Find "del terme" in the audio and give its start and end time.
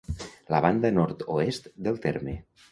1.89-2.39